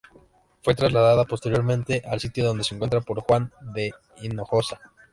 Fue 0.63 0.73
trasladada 0.73 1.25
posteriormente 1.25 2.01
al 2.07 2.19
sitio 2.19 2.43
donde 2.43 2.63
se 2.63 2.73
encuentra 2.73 3.01
por 3.01 3.19
Juan 3.21 3.51
de 3.75 3.93
Hinojosa. 4.23 4.81